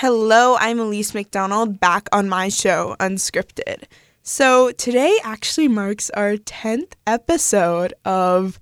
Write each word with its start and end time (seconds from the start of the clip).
Hello, 0.00 0.56
I'm 0.58 0.80
Elise 0.80 1.12
McDonald 1.12 1.78
back 1.78 2.08
on 2.10 2.26
my 2.26 2.48
show, 2.48 2.96
Unscripted. 3.00 3.82
So 4.22 4.70
today 4.70 5.14
actually 5.22 5.68
marks 5.68 6.08
our 6.08 6.36
10th 6.36 6.92
episode 7.06 7.92
of 8.06 8.58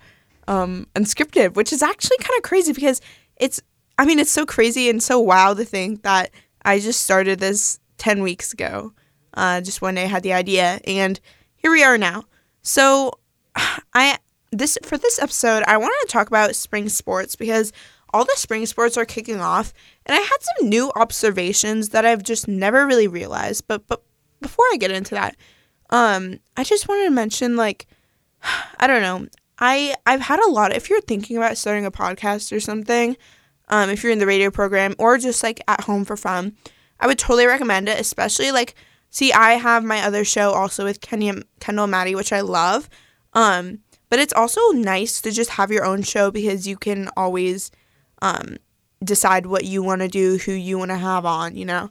um, 0.48 0.88
Unscripted, 0.96 1.54
which 1.54 1.72
is 1.72 1.80
actually 1.80 2.16
kind 2.19 2.37
of 2.37 2.43
crazy 2.43 2.72
because 2.72 3.01
it's, 3.37 3.61
I 3.98 4.04
mean, 4.04 4.19
it's 4.19 4.32
so 4.32 4.45
crazy 4.45 4.90
and 4.90 5.01
so 5.01 5.21
wild 5.21 5.59
to 5.59 5.64
think 5.64 6.03
that 6.03 6.32
I 6.64 6.80
just 6.80 7.02
started 7.02 7.39
this 7.39 7.79
10 7.98 8.20
weeks 8.23 8.52
ago. 8.52 8.93
Uh, 9.32 9.61
just 9.61 9.80
one 9.80 9.95
day 9.95 10.02
I 10.02 10.09
had 10.09 10.25
the 10.25 10.32
idea, 10.32 10.80
and 10.89 11.20
here 11.55 11.70
we 11.70 11.84
are 11.84 11.96
now. 11.96 12.25
So 12.62 13.12
I 13.95 14.18
this 14.50 14.77
for 14.82 14.98
this 14.98 15.20
episode, 15.20 15.62
I 15.68 15.77
wanted 15.77 16.00
to 16.00 16.12
talk 16.12 16.27
about 16.27 16.57
spring 16.57 16.89
sports 16.89 17.36
because 17.36 17.73
all 18.12 18.25
the 18.25 18.34
spring 18.36 18.66
sports 18.66 18.96
are 18.96 19.04
kicking 19.04 19.40
off, 19.40 19.72
and 20.06 20.16
I 20.16 20.20
had 20.20 20.36
some 20.40 20.68
new 20.68 20.90
observations 20.96 21.90
that 21.90 22.04
I've 22.04 22.22
just 22.22 22.48
never 22.48 22.86
really 22.86 23.08
realized. 23.08 23.67
But 23.67 23.86
but 23.86 24.03
before 24.40 24.64
I 24.72 24.76
get 24.76 24.90
into 24.90 25.14
that, 25.14 25.36
um, 25.90 26.40
I 26.57 26.64
just 26.64 26.89
wanted 26.89 27.04
to 27.04 27.11
mention 27.11 27.57
like 27.57 27.86
I 28.81 28.86
don't 28.86 29.03
know. 29.03 29.29
I 29.58 29.94
I've 30.07 30.21
had 30.21 30.40
a 30.40 30.50
lot. 30.50 30.75
If 30.75 30.89
you're 30.89 31.00
thinking 31.00 31.36
about 31.36 31.58
starting 31.58 31.86
a 31.86 31.90
podcast 31.90 32.55
or 32.55 32.61
something, 32.61 33.17
um, 33.69 33.91
if 33.91 34.03
you're 34.03 34.12
in 34.12 34.19
the 34.19 34.27
radio 34.27 34.50
program 34.50 34.95
or 34.98 35.19
just 35.19 35.42
like 35.42 35.61
at 35.69 35.83
home 35.83 36.05
for 36.05 36.17
fun, 36.17 36.56
I 37.00 37.06
would 37.06 37.19
totally 37.19 37.47
recommend 37.47 37.89
it. 37.89 38.00
Especially 38.00 38.50
like, 38.53 38.75
see, 39.11 39.33
I 39.33 39.55
have 39.55 39.84
my 39.84 40.00
other 40.03 40.25
show 40.25 40.53
also 40.53 40.84
with 40.84 41.00
Kenya 41.00 41.42
Kendall 41.61 41.86
Maddie, 41.86 42.14
which 42.14 42.33
I 42.33 42.41
love. 42.41 42.89
Um, 43.34 43.81
but 44.11 44.19
it's 44.19 44.33
also 44.33 44.61
nice 44.70 45.20
to 45.20 45.31
just 45.31 45.50
have 45.50 45.70
your 45.70 45.84
own 45.84 46.03
show 46.03 46.31
because 46.31 46.67
you 46.67 46.77
can 46.77 47.11
always 47.17 47.70
um, 48.22 48.56
decide 49.03 49.47
what 49.47 49.64
you 49.64 49.83
want 49.83 50.00
to 50.00 50.08
do, 50.08 50.39
who 50.39 50.53
you 50.53 50.78
want 50.78 50.91
to 50.91 50.97
have 50.97 51.25
on, 51.25 51.56
you 51.56 51.64
know? 51.64 51.91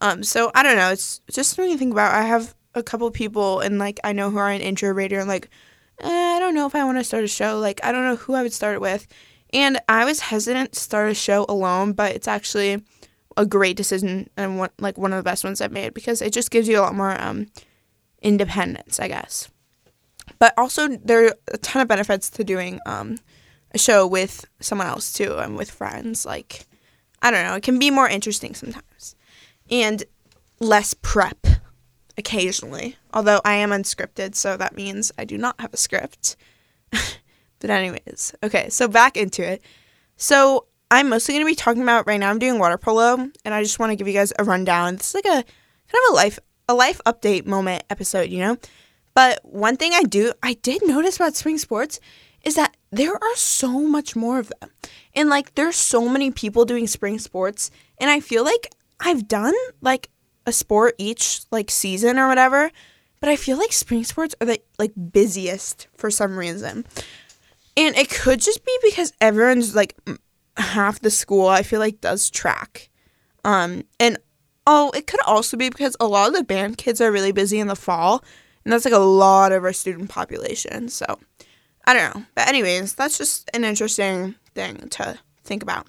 Um, 0.00 0.22
so 0.22 0.50
I 0.54 0.62
don't 0.62 0.76
know. 0.76 0.90
It's 0.90 1.20
just 1.30 1.50
something 1.50 1.72
to 1.72 1.78
think 1.78 1.92
about. 1.92 2.14
I 2.14 2.22
have 2.22 2.54
a 2.74 2.82
couple 2.82 3.10
people 3.10 3.60
and 3.60 3.78
like 3.78 3.98
I 4.04 4.12
know 4.12 4.30
who 4.30 4.38
are 4.38 4.50
an 4.50 4.60
intro 4.60 4.90
radio 4.90 5.20
and 5.20 5.28
like, 5.28 5.48
eh, 6.00 6.36
I 6.36 6.38
don't 6.38 6.54
know 6.54 6.66
if 6.66 6.74
I 6.74 6.84
want 6.84 6.98
to 6.98 7.04
start 7.04 7.24
a 7.24 7.28
show. 7.28 7.58
Like, 7.58 7.80
I 7.82 7.92
don't 7.92 8.04
know 8.04 8.16
who 8.16 8.34
I 8.34 8.42
would 8.42 8.52
start 8.52 8.74
it 8.74 8.80
with. 8.80 9.06
And 9.52 9.80
I 9.88 10.04
was 10.04 10.20
hesitant 10.20 10.72
to 10.72 10.80
start 10.80 11.10
a 11.10 11.14
show 11.14 11.46
alone, 11.48 11.92
but 11.92 12.14
it's 12.14 12.28
actually 12.28 12.82
a 13.36 13.46
great 13.46 13.76
decision 13.76 14.28
and 14.36 14.58
one, 14.58 14.70
like 14.78 14.98
one 14.98 15.12
of 15.12 15.16
the 15.16 15.28
best 15.28 15.44
ones 15.44 15.60
I've 15.60 15.72
made 15.72 15.94
because 15.94 16.20
it 16.20 16.32
just 16.32 16.50
gives 16.50 16.68
you 16.68 16.78
a 16.78 16.82
lot 16.82 16.94
more 16.94 17.20
um, 17.20 17.46
independence, 18.20 19.00
I 19.00 19.08
guess. 19.08 19.48
But 20.38 20.54
also, 20.58 20.88
there 20.88 21.26
are 21.26 21.34
a 21.52 21.58
ton 21.58 21.82
of 21.82 21.88
benefits 21.88 22.28
to 22.30 22.44
doing 22.44 22.78
um, 22.84 23.16
a 23.72 23.78
show 23.78 24.06
with 24.06 24.44
someone 24.60 24.86
else 24.86 25.12
too 25.12 25.36
and 25.38 25.56
with 25.56 25.70
friends. 25.70 26.24
Like, 26.24 26.66
I 27.22 27.30
don't 27.30 27.44
know, 27.44 27.54
it 27.54 27.62
can 27.62 27.78
be 27.78 27.90
more 27.90 28.08
interesting 28.08 28.54
sometimes 28.54 29.16
and 29.70 30.04
less 30.60 30.94
prep 30.94 31.46
occasionally. 32.16 32.96
Although 33.12 33.40
I 33.44 33.54
am 33.54 33.70
unscripted, 33.70 34.34
so 34.34 34.56
that 34.56 34.76
means 34.76 35.12
I 35.18 35.24
do 35.24 35.38
not 35.38 35.60
have 35.60 35.72
a 35.72 35.78
script. 35.78 36.36
but, 36.90 37.70
anyways, 37.70 38.34
okay, 38.42 38.68
so 38.70 38.88
back 38.88 39.16
into 39.16 39.46
it. 39.46 39.62
So, 40.16 40.66
I'm 40.90 41.10
mostly 41.10 41.34
going 41.34 41.44
to 41.44 41.50
be 41.50 41.54
talking 41.54 41.82
about 41.82 42.06
right 42.06 42.18
now. 42.18 42.30
I'm 42.30 42.38
doing 42.38 42.58
water 42.58 42.78
polo, 42.78 43.30
and 43.44 43.54
I 43.54 43.62
just 43.62 43.78
want 43.78 43.90
to 43.90 43.96
give 43.96 44.08
you 44.08 44.14
guys 44.14 44.32
a 44.38 44.44
rundown. 44.44 44.96
This 44.96 45.08
is 45.08 45.14
like 45.16 45.26
a 45.26 45.44
kind 45.44 46.04
of 46.08 46.12
a 46.12 46.14
life 46.14 46.38
a 46.68 46.74
life 46.74 47.00
update 47.06 47.46
moment 47.46 47.84
episode, 47.90 48.30
you 48.30 48.38
know. 48.38 48.56
But 49.14 49.40
one 49.42 49.76
thing 49.76 49.92
I 49.94 50.02
do 50.02 50.32
I 50.42 50.54
did 50.54 50.86
notice 50.86 51.16
about 51.16 51.34
spring 51.36 51.58
sports 51.58 52.00
is 52.42 52.54
that 52.54 52.76
there 52.90 53.14
are 53.14 53.36
so 53.36 53.80
much 53.80 54.16
more 54.16 54.38
of 54.38 54.52
them. 54.60 54.70
And 55.14 55.28
like 55.28 55.54
there's 55.54 55.76
so 55.76 56.08
many 56.08 56.30
people 56.30 56.64
doing 56.64 56.86
spring 56.86 57.18
sports 57.18 57.70
and 58.00 58.10
I 58.10 58.20
feel 58.20 58.44
like 58.44 58.72
I've 59.00 59.28
done 59.28 59.54
like 59.80 60.10
a 60.46 60.52
sport 60.52 60.94
each 60.98 61.42
like 61.50 61.70
season 61.70 62.18
or 62.18 62.28
whatever, 62.28 62.70
but 63.20 63.28
I 63.28 63.36
feel 63.36 63.58
like 63.58 63.72
spring 63.72 64.04
sports 64.04 64.34
are 64.40 64.46
the 64.46 64.60
like 64.78 64.92
busiest 65.12 65.88
for 65.96 66.10
some 66.10 66.36
reason. 66.36 66.86
And 67.76 67.96
it 67.96 68.10
could 68.10 68.40
just 68.40 68.64
be 68.64 68.78
because 68.82 69.12
everyone's 69.20 69.74
like 69.74 69.96
half 70.56 71.00
the 71.00 71.10
school 71.10 71.46
I 71.46 71.62
feel 71.62 71.80
like 71.80 72.00
does 72.00 72.30
track. 72.30 72.88
Um 73.44 73.84
and 74.00 74.18
oh, 74.66 74.90
it 74.94 75.06
could 75.06 75.20
also 75.26 75.56
be 75.56 75.68
because 75.68 75.96
a 75.98 76.06
lot 76.06 76.28
of 76.28 76.34
the 76.34 76.44
band 76.44 76.78
kids 76.78 77.00
are 77.00 77.12
really 77.12 77.32
busy 77.32 77.58
in 77.58 77.66
the 77.66 77.76
fall 77.76 78.22
and 78.64 78.72
that's 78.72 78.84
like 78.84 78.94
a 78.94 78.98
lot 78.98 79.52
of 79.52 79.64
our 79.64 79.72
student 79.72 80.10
population. 80.10 80.88
So 80.88 81.18
I 81.88 81.94
don't 81.94 82.14
know. 82.14 82.26
But, 82.34 82.48
anyways, 82.48 82.92
that's 82.94 83.16
just 83.16 83.50
an 83.54 83.64
interesting 83.64 84.34
thing 84.54 84.90
to 84.90 85.18
think 85.42 85.62
about. 85.62 85.86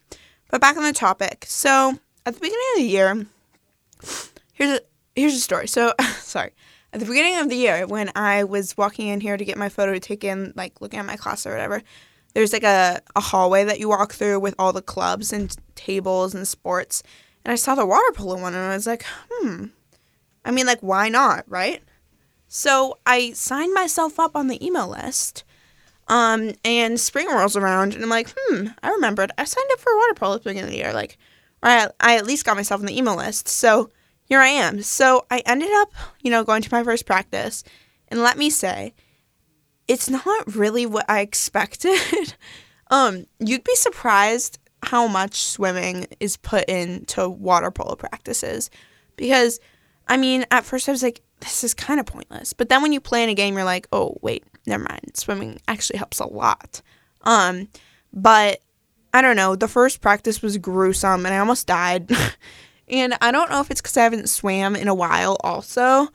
But 0.49 0.61
back 0.61 0.77
on 0.77 0.83
the 0.83 0.93
topic. 0.93 1.43
So 1.45 1.99
at 2.25 2.33
the 2.33 2.39
beginning 2.39 2.67
of 2.73 2.77
the 2.77 2.87
year, 2.87 3.25
here's 4.53 4.79
a 4.79 4.81
here's 5.13 5.33
a 5.33 5.41
story. 5.41 5.67
So 5.67 5.93
sorry. 6.19 6.51
At 6.93 7.01
the 7.01 7.05
beginning 7.05 7.35
of 7.35 7.49
the 7.49 7.57
year, 7.57 7.85
when 7.85 8.11
I 8.15 8.45
was 8.45 8.77
walking 8.77 9.09
in 9.09 9.19
here 9.19 9.35
to 9.35 9.43
get 9.43 9.57
my 9.57 9.67
photo 9.67 9.99
taken, 9.99 10.53
like 10.55 10.79
looking 10.79 10.99
at 10.99 11.05
my 11.05 11.17
class 11.17 11.45
or 11.45 11.51
whatever, 11.51 11.81
there's 12.33 12.53
like 12.53 12.63
a, 12.63 13.01
a 13.13 13.19
hallway 13.19 13.65
that 13.65 13.79
you 13.79 13.89
walk 13.89 14.13
through 14.13 14.39
with 14.39 14.55
all 14.57 14.71
the 14.71 14.81
clubs 14.81 15.33
and 15.33 15.53
tables 15.75 16.33
and 16.33 16.47
sports. 16.47 17.03
And 17.43 17.51
I 17.51 17.55
saw 17.55 17.75
the 17.75 17.85
water 17.85 18.11
polo 18.13 18.39
one 18.39 18.55
and 18.55 18.71
I 18.71 18.73
was 18.73 18.87
like, 18.87 19.03
hmm. 19.29 19.65
I 20.45 20.51
mean, 20.51 20.65
like, 20.65 20.79
why 20.79 21.09
not, 21.09 21.43
right? 21.47 21.83
So 22.47 22.97
I 23.05 23.33
signed 23.33 23.73
myself 23.73 24.17
up 24.17 24.35
on 24.35 24.47
the 24.47 24.65
email 24.65 24.87
list. 24.87 25.43
Um, 26.09 26.53
and 26.65 26.99
spring 26.99 27.27
rolls 27.27 27.55
around, 27.55 27.93
and 27.93 28.03
I'm 28.03 28.09
like, 28.09 28.33
hmm, 28.35 28.67
I 28.81 28.89
remembered. 28.89 29.31
I 29.37 29.43
signed 29.43 29.69
up 29.71 29.79
for 29.79 29.95
water 29.95 30.13
polo 30.15 30.35
at 30.35 30.43
the 30.43 30.49
beginning 30.49 30.65
of 30.65 30.71
the 30.71 30.77
year. 30.77 30.91
Like, 30.91 31.17
I, 31.61 31.89
I 31.99 32.17
at 32.17 32.25
least 32.25 32.45
got 32.45 32.57
myself 32.57 32.81
on 32.81 32.87
the 32.87 32.97
email 32.97 33.15
list. 33.15 33.47
So 33.47 33.91
here 34.23 34.39
I 34.39 34.47
am. 34.47 34.81
So 34.81 35.25
I 35.29 35.39
ended 35.45 35.69
up, 35.73 35.91
you 36.21 36.31
know, 36.31 36.43
going 36.43 36.61
to 36.61 36.69
my 36.71 36.83
first 36.83 37.05
practice. 37.05 37.63
And 38.07 38.21
let 38.21 38.37
me 38.37 38.49
say, 38.49 38.93
it's 39.87 40.09
not 40.09 40.55
really 40.55 40.85
what 40.85 41.05
I 41.09 41.19
expected. 41.21 42.33
um, 42.89 43.25
you'd 43.39 43.63
be 43.63 43.75
surprised 43.75 44.59
how 44.83 45.07
much 45.07 45.35
swimming 45.35 46.07
is 46.19 46.37
put 46.37 46.65
into 46.69 47.29
water 47.29 47.71
polo 47.71 47.95
practices. 47.95 48.69
Because, 49.15 49.59
I 50.07 50.17
mean, 50.17 50.45
at 50.51 50.65
first 50.65 50.87
I 50.87 50.91
was 50.91 51.03
like, 51.03 51.21
this 51.41 51.63
is 51.63 51.73
kind 51.73 51.99
of 51.99 52.05
pointless. 52.05 52.53
But 52.53 52.69
then 52.69 52.81
when 52.81 52.93
you 52.93 53.01
play 53.01 53.23
in 53.23 53.29
a 53.29 53.33
game, 53.33 53.55
you're 53.55 53.63
like, 53.63 53.87
oh, 53.91 54.17
wait, 54.21 54.43
never 54.69 54.85
mind. 54.89 55.11
Swimming 55.15 55.59
actually 55.67 55.97
helps 55.97 56.19
a 56.19 56.27
lot. 56.27 56.81
Um, 57.23 57.67
but 58.13 58.61
I 59.13 59.21
don't 59.21 59.35
know. 59.35 59.55
The 59.55 59.67
first 59.67 60.01
practice 60.01 60.41
was 60.41 60.57
gruesome 60.57 61.25
and 61.25 61.33
I 61.33 61.39
almost 61.39 61.67
died. 61.67 62.09
and 62.87 63.15
I 63.21 63.31
don't 63.31 63.49
know 63.49 63.61
if 63.61 63.71
it's 63.71 63.81
because 63.81 63.97
I 63.97 64.03
haven't 64.03 64.29
swam 64.29 64.75
in 64.75 64.87
a 64.87 64.95
while, 64.95 65.37
also, 65.43 66.09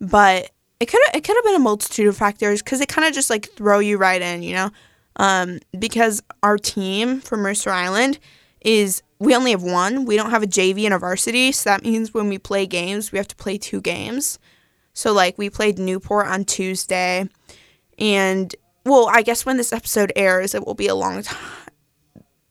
but 0.00 0.50
it 0.80 0.86
could 0.86 1.00
it 1.14 1.24
could 1.24 1.36
have 1.36 1.44
been 1.44 1.54
a 1.54 1.60
multitude 1.60 2.06
of 2.06 2.16
factors 2.16 2.62
because 2.62 2.80
it 2.80 2.88
kind 2.88 3.06
of 3.06 3.14
just 3.14 3.30
like 3.30 3.50
throw 3.52 3.78
you 3.78 3.98
right 3.98 4.20
in, 4.20 4.42
you 4.42 4.54
know. 4.54 4.70
Um, 5.16 5.58
because 5.78 6.22
our 6.42 6.56
team 6.56 7.20
from 7.20 7.40
Mercer 7.40 7.70
Island 7.70 8.18
is 8.62 9.02
we 9.18 9.34
only 9.34 9.50
have 9.50 9.62
one. 9.62 10.06
We 10.06 10.16
don't 10.16 10.30
have 10.30 10.42
a 10.42 10.46
JV 10.46 10.84
and 10.84 10.94
a 10.94 10.98
varsity, 10.98 11.52
so 11.52 11.70
that 11.70 11.84
means 11.84 12.14
when 12.14 12.28
we 12.28 12.38
play 12.38 12.66
games, 12.66 13.12
we 13.12 13.18
have 13.18 13.28
to 13.28 13.36
play 13.36 13.58
two 13.58 13.80
games. 13.80 14.38
So 14.94 15.12
like 15.12 15.36
we 15.36 15.50
played 15.50 15.78
Newport 15.78 16.26
on 16.26 16.44
Tuesday 16.44 17.28
and 18.00 18.54
well, 18.84 19.08
I 19.12 19.22
guess 19.22 19.44
when 19.44 19.56
this 19.56 19.72
episode 19.72 20.12
airs 20.16 20.54
it 20.54 20.66
will 20.66 20.74
be 20.74 20.88
a 20.88 20.94
long 20.94 21.22
time. 21.22 21.38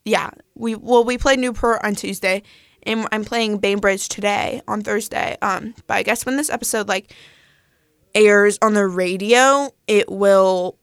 Yeah, 0.05 0.31
we 0.55 0.75
well 0.75 1.03
we 1.03 1.17
played 1.17 1.39
Newport 1.39 1.81
on 1.83 1.95
Tuesday 1.95 2.43
and 2.83 3.07
I'm 3.11 3.25
playing 3.25 3.57
Bainbridge 3.57 4.09
today 4.09 4.61
on 4.67 4.81
Thursday. 4.81 5.37
Um 5.41 5.75
but 5.87 5.95
I 5.95 6.03
guess 6.03 6.25
when 6.25 6.37
this 6.37 6.49
episode 6.49 6.87
like 6.87 7.13
airs 8.15 8.57
on 8.61 8.73
the 8.73 8.87
radio, 8.87 9.71
it 9.87 10.09
will 10.09 10.77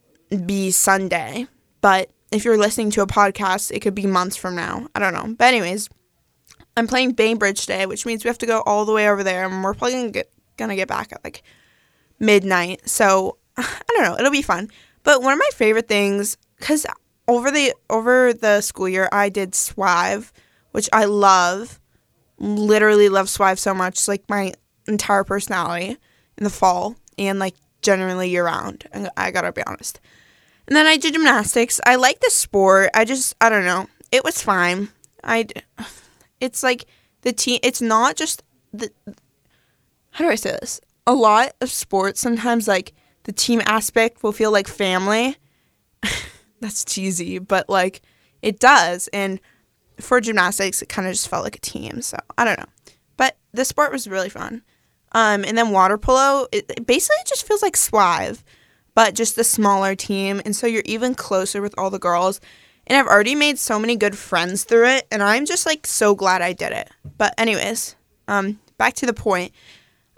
be 0.45 0.71
Sunday. 0.71 1.47
But 1.81 2.11
if 2.33 2.45
you're 2.45 2.59
listening 2.59 2.91
to 2.93 3.03
a 3.03 3.07
podcast, 3.07 3.71
it 3.71 3.81
could 3.81 3.95
be 3.95 4.07
months 4.07 4.37
from 4.37 4.57
now. 4.57 4.89
I 4.95 4.99
don't 4.99 5.15
know. 5.15 5.35
But 5.37 5.47
anyways, 5.47 5.89
I'm 6.77 6.87
playing 6.87 7.13
Bainbridge 7.13 7.63
today, 7.63 7.87
which 7.87 8.05
means 8.05 8.25
we 8.25 8.29
have 8.29 8.39
to 8.39 8.47
go 8.47 8.63
all 8.67 8.85
the 8.85 8.93
way 8.93 9.09
over 9.09 9.23
there 9.23 9.45
and 9.47 9.65
we're 9.65 9.75
probably 9.75 9.95
gonna 9.95 10.11
get 10.11 10.31
gonna 10.57 10.77
get 10.77 10.89
back 10.89 11.13
at 11.13 11.25
like 11.25 11.43
midnight. 12.19 12.89
So 12.89 13.39
I 13.57 13.83
don't 13.89 14.03
know, 14.03 14.17
it'll 14.19 14.31
be 14.31 14.43
fun. 14.43 14.71
But 15.03 15.23
one 15.23 15.33
of 15.33 15.39
my 15.39 15.51
favorite 15.55 15.89
things, 15.89 16.37
because 16.59 16.87
over 17.29 17.51
the 17.51 17.75
over 17.91 18.33
the 18.33 18.61
school 18.61 18.89
year, 18.89 19.09
I 19.13 19.29
did 19.29 19.53
Swive, 19.53 20.33
which 20.73 20.89
I 20.93 21.05
love. 21.05 21.81
Literally 22.39 23.09
love 23.09 23.27
Swive 23.27 23.59
so 23.59 23.73
much. 23.73 23.95
It's 23.95 24.09
like 24.09 24.25
my 24.29 24.53
entire 24.87 25.25
personality 25.25 25.97
in 26.37 26.45
the 26.45 26.51
fall 26.51 26.97
and 27.17 27.39
like 27.39 27.55
generally 27.83 28.29
year 28.29 28.45
round. 28.45 28.85
I 29.17 29.31
gotta 29.31 29.53
be 29.53 29.63
honest. 29.67 30.01
And 30.67 30.77
then 30.77 30.87
I 30.87 30.97
did 30.97 31.15
gymnastics. 31.15 31.81
I 31.87 31.95
like 31.95 32.21
the 32.21 32.31
sport. 32.31 32.91
I 32.95 33.05
just 33.05 33.35
I 33.41 33.49
don't 33.49 33.65
know. 33.65 33.87
It 34.13 34.25
was 34.25 34.43
fine. 34.43 34.89
I. 35.25 35.47
It's 36.39 36.63
like 36.63 36.85
the 37.23 37.33
team. 37.33 37.61
It's 37.63 37.81
not 37.81 38.15
just 38.15 38.43
the 38.73 38.91
how 40.11 40.25
do 40.25 40.31
I 40.31 40.35
say 40.35 40.51
this? 40.61 40.81
A 41.07 41.15
lot 41.15 41.53
of 41.61 41.71
sports 41.71 42.21
sometimes 42.21 42.69
like 42.69 42.93
the 43.27 43.33
team 43.33 43.61
aspect 43.67 44.23
will 44.23 44.33
feel 44.33 44.53
like 44.53 44.69
family. 44.69 45.37
That's 46.61 46.85
cheesy, 46.85 47.39
but 47.39 47.69
like 47.69 48.01
it 48.41 48.61
does. 48.61 49.09
And 49.09 49.41
for 50.01 50.21
gymnastics, 50.21 50.81
it 50.81 50.89
kind 50.89 51.09
of 51.09 51.13
just 51.13 51.29
felt 51.29 51.45
like 51.45 51.57
a 51.57 51.61
team. 51.61 52.01
So 52.03 52.17
I 52.39 52.45
don't 52.45 52.59
know. 52.59 52.67
but 53.17 53.37
the 53.53 53.65
sport 53.65 53.93
was 53.93 54.07
really 54.07 54.29
fun. 54.29 54.63
Um, 55.13 55.45
and 55.45 55.57
then 55.59 55.71
water 55.71 55.99
polo, 55.99 56.47
it, 56.53 56.67
it 56.69 56.87
basically 56.87 57.23
just 57.27 57.47
feels 57.47 57.63
like 57.63 57.75
Swive, 57.75 58.43
but 58.95 59.15
just 59.15 59.39
a 59.39 59.45
smaller 59.45 59.95
team. 59.95 60.41
And 60.45 60.55
so 60.55 60.67
you're 60.67 60.83
even 60.85 61.15
closer 61.15 61.61
with 61.61 61.75
all 61.77 61.91
the 61.91 61.99
girls. 61.99 62.41
And 62.87 62.97
I've 62.97 63.07
already 63.07 63.35
made 63.35 63.59
so 63.59 63.79
many 63.79 63.97
good 63.97 64.17
friends 64.17 64.65
through 64.65 64.87
it. 64.89 65.07
And 65.11 65.23
I'm 65.23 65.47
just 65.47 65.67
like 65.67 65.87
so 65.87 66.15
glad 66.15 66.43
I 66.43 66.53
did 66.53 66.73
it. 66.73 66.89
But, 67.19 67.35
anyways, 67.39 67.97
um, 68.29 68.61
back 68.79 68.95
to 68.95 69.07
the 69.07 69.13
point. 69.13 69.53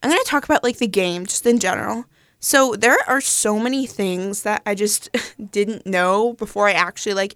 I'm 0.02 0.10
going 0.10 0.22
to 0.22 0.28
talk 0.28 0.44
about 0.44 0.62
like 0.62 0.78
the 0.78 0.86
game 0.86 1.24
just 1.26 1.46
in 1.46 1.58
general. 1.58 2.04
So 2.40 2.74
there 2.74 2.98
are 3.06 3.20
so 3.20 3.58
many 3.58 3.86
things 3.86 4.42
that 4.42 4.62
I 4.64 4.74
just 4.74 5.10
didn't 5.50 5.86
know 5.86 6.34
before 6.34 6.68
I 6.68 6.72
actually 6.72 7.14
like 7.14 7.34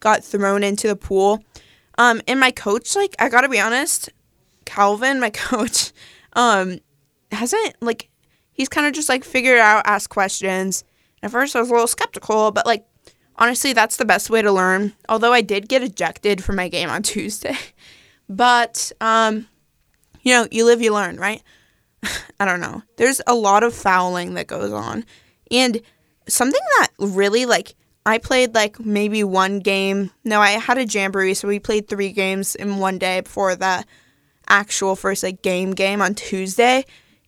got 0.00 0.24
thrown 0.24 0.62
into 0.62 0.86
the 0.88 0.96
pool. 0.96 1.42
Um, 1.96 2.20
and 2.26 2.40
my 2.40 2.50
coach, 2.50 2.96
like, 2.96 3.14
I 3.18 3.28
gotta 3.28 3.48
be 3.48 3.60
honest, 3.60 4.10
Calvin, 4.64 5.20
my 5.20 5.30
coach, 5.30 5.92
um, 6.34 6.78
hasn't 7.30 7.76
like 7.80 8.10
he's 8.52 8.68
kind 8.68 8.86
of 8.86 8.92
just 8.92 9.08
like 9.08 9.24
figured 9.24 9.58
out, 9.58 9.86
asked 9.86 10.10
questions. 10.10 10.84
At 11.22 11.30
first, 11.30 11.56
I 11.56 11.60
was 11.60 11.70
a 11.70 11.72
little 11.72 11.86
skeptical, 11.86 12.50
but 12.50 12.66
like 12.66 12.86
honestly, 13.36 13.72
that's 13.72 13.96
the 13.96 14.04
best 14.04 14.30
way 14.30 14.42
to 14.42 14.52
learn. 14.52 14.92
Although 15.08 15.32
I 15.32 15.40
did 15.40 15.68
get 15.68 15.82
ejected 15.82 16.44
from 16.44 16.56
my 16.56 16.68
game 16.68 16.90
on 16.90 17.02
Tuesday, 17.02 17.56
but 18.28 18.92
um, 19.00 19.48
you 20.22 20.32
know, 20.32 20.46
you 20.50 20.64
live, 20.64 20.80
you 20.80 20.92
learn, 20.92 21.16
right? 21.16 21.42
I 22.40 22.44
don't 22.44 22.60
know. 22.60 22.82
There's 22.96 23.20
a 23.26 23.34
lot 23.34 23.62
of 23.62 23.74
fouling 23.74 24.34
that 24.34 24.46
goes 24.46 24.72
on, 24.72 25.04
and 25.50 25.80
something 26.28 26.60
that 26.78 26.88
really 26.98 27.46
like 27.46 27.74
I 28.06 28.18
played 28.18 28.54
like 28.54 28.78
maybe 28.78 29.24
one 29.24 29.60
game. 29.60 30.10
No, 30.24 30.40
I 30.40 30.50
had 30.50 30.78
a 30.78 30.86
jamboree, 30.86 31.34
so 31.34 31.48
we 31.48 31.58
played 31.58 31.88
three 31.88 32.12
games 32.12 32.54
in 32.54 32.78
one 32.78 32.98
day 32.98 33.20
before 33.20 33.56
the 33.56 33.84
actual 34.48 34.94
first 34.94 35.22
like 35.22 35.42
game 35.42 35.72
game 35.72 36.02
on 36.02 36.14
Tuesday. 36.14 36.84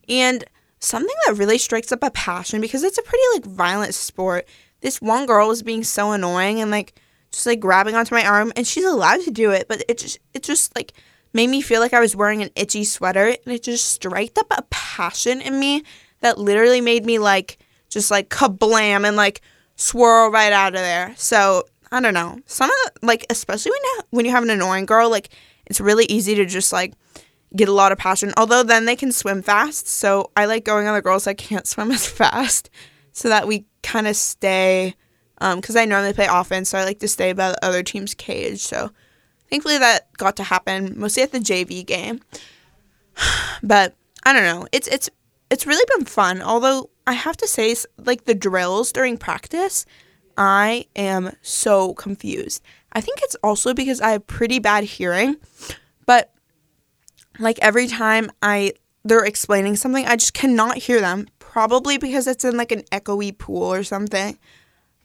And 0.07 0.43
something 0.79 1.15
that 1.25 1.37
really 1.37 1.57
strikes 1.57 1.91
up 1.91 2.03
a 2.03 2.11
passion 2.11 2.61
because 2.61 2.83
it's 2.83 2.97
a 2.97 3.03
pretty 3.03 3.23
like 3.33 3.45
violent 3.45 3.95
sport. 3.95 4.47
This 4.81 5.01
one 5.01 5.25
girl 5.25 5.47
was 5.47 5.63
being 5.63 5.83
so 5.83 6.11
annoying 6.11 6.61
and 6.61 6.69
like 6.69 6.99
just 7.31 7.47
like 7.47 7.59
grabbing 7.59 7.95
onto 7.95 8.13
my 8.13 8.25
arm 8.25 8.53
and 8.55 8.67
she's 8.67 8.85
allowed 8.85 9.21
to 9.21 9.31
do 9.31 9.51
it, 9.51 9.67
but 9.67 9.83
it 9.89 9.97
just 9.97 10.19
it 10.33 10.43
just 10.43 10.75
like 10.75 10.93
made 11.33 11.49
me 11.49 11.61
feel 11.61 11.81
like 11.81 11.93
I 11.93 11.99
was 11.99 12.15
wearing 12.15 12.41
an 12.41 12.49
itchy 12.55 12.83
sweater 12.83 13.27
and 13.27 13.53
it 13.53 13.63
just 13.63 13.85
striked 13.85 14.37
up 14.37 14.47
a 14.51 14.63
passion 14.69 15.41
in 15.41 15.59
me 15.59 15.83
that 16.21 16.37
literally 16.37 16.81
made 16.81 17.05
me 17.05 17.19
like 17.19 17.57
just 17.89 18.11
like 18.11 18.29
kablam 18.29 19.07
and 19.07 19.15
like 19.15 19.41
swirl 19.75 20.31
right 20.31 20.53
out 20.53 20.73
of 20.73 20.81
there. 20.81 21.13
So 21.17 21.63
I 21.91 22.01
don't 22.01 22.13
know. 22.13 22.39
Some 22.45 22.69
of 22.69 22.75
the, 22.75 23.05
like 23.05 23.25
especially 23.29 23.71
when 23.71 23.81
you, 23.83 24.01
when 24.11 24.25
you 24.25 24.31
have 24.31 24.43
an 24.43 24.49
annoying 24.49 24.85
girl, 24.85 25.09
like 25.09 25.29
it's 25.65 25.81
really 25.81 26.05
easy 26.05 26.35
to 26.35 26.45
just 26.45 26.73
like 26.73 26.93
get 27.55 27.69
a 27.69 27.73
lot 27.73 27.91
of 27.91 27.97
passion. 27.97 28.33
Although 28.37 28.63
then 28.63 28.85
they 28.85 28.95
can 28.95 29.11
swim 29.11 29.41
fast, 29.41 29.87
so 29.87 30.31
I 30.35 30.45
like 30.45 30.65
going 30.65 30.87
on 30.87 30.95
the 30.95 31.01
girls 31.01 31.25
that 31.25 31.37
can't 31.37 31.67
swim 31.67 31.91
as 31.91 32.07
fast, 32.07 32.69
so 33.11 33.29
that 33.29 33.47
we 33.47 33.65
kind 33.83 34.07
of 34.07 34.15
stay. 34.15 34.95
Because 35.39 35.75
um, 35.75 35.81
I 35.81 35.85
normally 35.85 36.13
play 36.13 36.27
offense, 36.27 36.69
so 36.69 36.79
I 36.79 36.83
like 36.83 36.97
to 36.99 37.07
stay 37.07 37.31
by 37.31 37.49
the 37.51 37.63
other 37.63 37.83
team's 37.83 38.15
cage. 38.15 38.59
So 38.59 38.91
thankfully 39.49 39.77
that 39.77 40.11
got 40.17 40.35
to 40.37 40.43
happen 40.43 40.93
mostly 40.97 41.23
at 41.23 41.31
the 41.31 41.39
JV 41.39 41.85
game. 41.85 42.21
but 43.63 43.95
I 44.23 44.33
don't 44.33 44.43
know. 44.43 44.67
It's 44.71 44.87
it's 44.87 45.09
it's 45.49 45.65
really 45.65 45.85
been 45.95 46.05
fun. 46.05 46.41
Although 46.41 46.89
I 47.05 47.13
have 47.13 47.37
to 47.37 47.47
say, 47.47 47.75
like 47.97 48.25
the 48.25 48.35
drills 48.35 48.91
during 48.91 49.17
practice, 49.17 49.85
I 50.37 50.85
am 50.95 51.31
so 51.41 51.93
confused. 51.93 52.61
I 52.93 53.01
think 53.01 53.19
it's 53.21 53.35
also 53.43 53.73
because 53.73 54.01
I 54.01 54.11
have 54.11 54.27
pretty 54.27 54.59
bad 54.59 54.83
hearing, 54.83 55.37
but 56.05 56.33
like 57.39 57.59
every 57.61 57.87
time 57.87 58.31
I 58.41 58.73
they're 59.03 59.23
explaining 59.23 59.75
something, 59.77 60.05
I 60.05 60.15
just 60.17 60.33
cannot 60.33 60.77
hear 60.77 60.99
them. 60.99 61.27
Probably 61.39 61.97
because 61.97 62.27
it's 62.27 62.43
in 62.43 62.57
like 62.57 62.71
an 62.71 62.83
echoey 62.91 63.35
pool 63.35 63.63
or 63.63 63.83
something. 63.83 64.37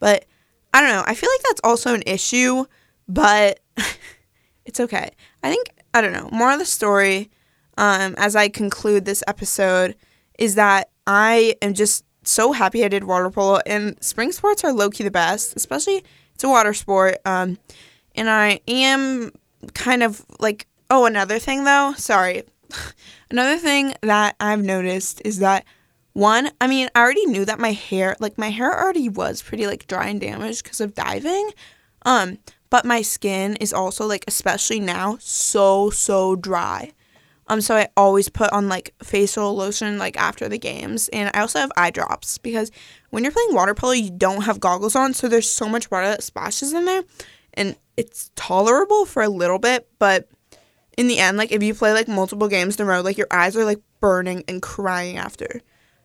But 0.00 0.26
I 0.74 0.80
don't 0.80 0.90
know. 0.90 1.04
I 1.06 1.14
feel 1.14 1.30
like 1.32 1.42
that's 1.44 1.60
also 1.62 1.94
an 1.94 2.02
issue, 2.06 2.64
but 3.08 3.60
it's 4.64 4.81
okay. 4.81 5.11
I 5.43 5.50
think 5.50 5.70
I 5.94 6.00
don't 6.00 6.12
know. 6.12 6.29
More 6.32 6.53
of 6.53 6.59
the 6.59 6.64
story 6.64 7.31
um, 7.79 8.14
as 8.19 8.37
I 8.37 8.49
conclude 8.49 9.05
this 9.05 9.23
episode 9.26 9.97
is 10.38 10.55
that 10.55 10.91
I 11.06 11.56
am 11.62 11.75
just 11.75 12.05
so 12.25 12.53
happy 12.53 12.85
I 12.85 12.88
did 12.88 13.05
water 13.05 13.31
polo 13.31 13.59
and 13.67 14.03
spring 14.03 14.32
sports 14.32 14.64
are 14.64 14.73
low 14.73 14.91
key 14.91 15.05
the 15.05 15.11
best, 15.11 15.55
especially 15.56 16.05
it's 16.35 16.44
a 16.44 16.49
water 16.49 16.75
sport. 16.75 17.17
Um, 17.25 17.59
and 18.14 18.31
I 18.31 18.61
am 18.69 19.32
kind 19.75 20.03
of 20.03 20.25
like 20.38 20.67
Oh, 20.94 21.06
another 21.06 21.38
thing 21.38 21.64
though, 21.64 21.94
sorry. 21.97 22.43
another 23.31 23.56
thing 23.56 23.94
that 24.03 24.37
I've 24.38 24.62
noticed 24.62 25.23
is 25.25 25.38
that 25.38 25.64
one, 26.12 26.50
I 26.61 26.67
mean, 26.67 26.91
I 26.94 27.00
already 27.00 27.25
knew 27.25 27.47
that 27.47 27.59
my 27.59 27.73
hair, 27.73 28.14
like 28.20 28.37
my 28.37 28.50
hair 28.50 28.79
already 28.79 29.09
was 29.09 29.41
pretty 29.41 29.67
like 29.67 29.87
dry 29.87 30.09
and 30.09 30.20
damaged 30.20 30.64
because 30.64 30.82
of 30.82 30.94
diving. 30.94 31.50
Um, 32.05 32.37
but 32.72 32.86
my 32.86 33.02
skin 33.02 33.54
is 33.56 33.74
also 33.74 34.06
like 34.06 34.24
especially 34.26 34.80
now 34.80 35.19
so 35.20 35.90
so 35.90 36.34
dry. 36.34 36.90
Um, 37.46 37.60
so 37.60 37.76
I 37.76 37.88
always 37.98 38.30
put 38.30 38.50
on 38.50 38.70
like 38.70 38.94
facial 39.02 39.54
lotion 39.54 39.98
like 39.98 40.16
after 40.16 40.48
the 40.48 40.56
games, 40.56 41.10
and 41.10 41.30
I 41.34 41.42
also 41.42 41.58
have 41.58 41.70
eye 41.76 41.90
drops 41.90 42.38
because 42.38 42.70
when 43.10 43.24
you're 43.24 43.32
playing 43.32 43.52
water 43.52 43.74
polo, 43.74 43.92
you 43.92 44.10
don't 44.10 44.44
have 44.44 44.58
goggles 44.58 44.96
on, 44.96 45.12
so 45.12 45.28
there's 45.28 45.52
so 45.52 45.69
much 45.69 45.90
water 45.90 46.06
that 46.06 46.22
splashes 46.22 46.72
in 46.72 46.86
there, 46.86 47.02
and 47.52 47.76
it's 47.98 48.30
tolerable 48.36 49.04
for 49.04 49.22
a 49.22 49.28
little 49.28 49.58
bit, 49.58 49.86
but 49.98 50.30
in 50.96 51.08
the 51.08 51.18
end, 51.18 51.36
like 51.36 51.52
if 51.52 51.62
you 51.62 51.75
play 51.75 51.92
like 51.92 52.08
multiple 52.08 52.48
games 52.48 52.80
in 52.80 52.86
a 52.86 52.88
row, 52.88 53.02
like 53.02 53.18
your 53.18 53.26
eyes 53.30 53.54
are 53.54 53.66
like 53.66 53.82
burning 54.00 54.44
and 54.48 54.62
crying 54.62 55.18
after. 55.18 55.60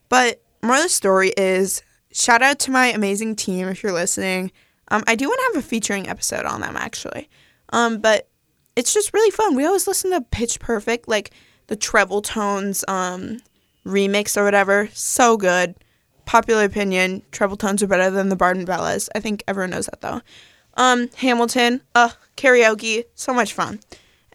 But 0.09 0.41
more 0.61 0.75
of 0.75 0.83
the 0.83 0.89
story 0.89 1.31
is 1.37 1.81
shout 2.11 2.41
out 2.41 2.59
to 2.59 2.71
my 2.71 2.87
amazing 2.87 3.37
team 3.37 3.69
if 3.69 3.83
you're 3.83 3.93
listening. 3.93 4.51
Um, 4.89 5.03
I 5.07 5.15
do 5.15 5.27
want 5.27 5.39
to 5.39 5.55
have 5.55 5.63
a 5.63 5.67
featuring 5.67 6.07
episode 6.07 6.45
on 6.45 6.61
them 6.61 6.77
actually. 6.77 7.29
Um, 7.69 7.99
but 7.99 8.29
it's 8.75 8.93
just 8.93 9.13
really 9.13 9.31
fun. 9.31 9.55
We 9.55 9.65
always 9.65 9.87
listen 9.87 10.11
to 10.11 10.21
Pitch 10.21 10.59
Perfect, 10.59 11.07
like 11.07 11.31
the 11.67 11.75
treble 11.75 12.21
tones 12.21 12.85
um 12.87 13.39
remix 13.85 14.37
or 14.37 14.43
whatever. 14.43 14.89
So 14.93 15.37
good. 15.37 15.75
Popular 16.25 16.65
opinion, 16.65 17.23
treble 17.31 17.55
tones 17.57 17.81
are 17.81 17.87
better 17.87 18.09
than 18.09 18.29
the 18.29 18.35
Barden 18.35 18.65
Bellas. 18.65 19.07
I 19.15 19.19
think 19.19 19.43
everyone 19.47 19.69
knows 19.71 19.85
that 19.85 20.01
though. 20.01 20.21
Um, 20.75 21.09
Hamilton, 21.15 21.81
uh, 21.95 22.09
karaoke, 22.35 23.05
so 23.15 23.33
much 23.33 23.53
fun. 23.53 23.79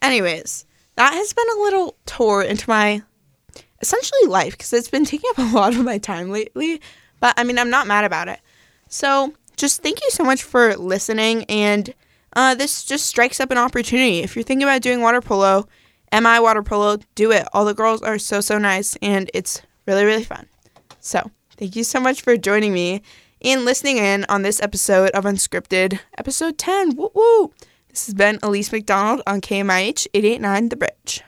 Anyways, 0.00 0.66
that 0.96 1.14
has 1.14 1.32
been 1.32 1.46
a 1.56 1.60
little 1.60 1.96
tour 2.06 2.42
into 2.42 2.68
my 2.68 3.02
essentially 3.80 4.26
life 4.26 4.52
because 4.52 4.72
it's 4.72 4.88
been 4.88 5.04
taking 5.04 5.30
up 5.30 5.38
a 5.38 5.54
lot 5.54 5.74
of 5.74 5.84
my 5.84 5.98
time 5.98 6.30
lately. 6.30 6.80
But 7.20 7.34
I 7.36 7.44
mean, 7.44 7.58
I'm 7.58 7.70
not 7.70 7.86
mad 7.86 8.04
about 8.04 8.28
it. 8.28 8.40
So 8.88 9.34
just 9.62 9.80
thank 9.80 10.02
you 10.02 10.10
so 10.10 10.24
much 10.24 10.42
for 10.42 10.76
listening. 10.76 11.44
And 11.44 11.94
uh, 12.34 12.56
this 12.56 12.82
just 12.82 13.06
strikes 13.06 13.38
up 13.38 13.52
an 13.52 13.58
opportunity. 13.58 14.18
If 14.18 14.34
you're 14.34 14.42
thinking 14.42 14.64
about 14.64 14.82
doing 14.82 15.00
water 15.00 15.20
polo, 15.20 15.68
MI 16.12 16.40
water 16.40 16.64
polo, 16.64 16.98
do 17.14 17.30
it. 17.30 17.46
All 17.52 17.64
the 17.64 17.72
girls 17.72 18.02
are 18.02 18.18
so, 18.18 18.40
so 18.40 18.58
nice 18.58 18.96
and 19.00 19.30
it's 19.32 19.62
really, 19.86 20.04
really 20.04 20.24
fun. 20.24 20.48
So 20.98 21.30
thank 21.56 21.76
you 21.76 21.84
so 21.84 22.00
much 22.00 22.22
for 22.22 22.36
joining 22.36 22.72
me 22.72 23.02
and 23.40 23.64
listening 23.64 23.98
in 23.98 24.26
on 24.28 24.42
this 24.42 24.60
episode 24.60 25.10
of 25.10 25.24
Unscripted, 25.24 26.00
episode 26.18 26.58
10. 26.58 26.96
Woo 26.96 27.12
woo! 27.14 27.52
This 27.88 28.06
has 28.06 28.14
been 28.14 28.40
Elise 28.42 28.72
McDonald 28.72 29.22
on 29.28 29.40
KMIH 29.40 30.08
889 30.12 30.70
The 30.70 30.76
Bridge. 30.76 31.22